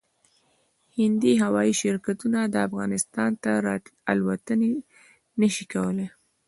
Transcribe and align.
هندي 0.97 1.33
هوايي 1.43 1.73
شرکتونه 1.81 2.39
افغانستان 2.67 3.31
ته 3.43 3.51
الوتنې 4.11 4.71
نشي 5.39 5.65
کولای 5.73 6.07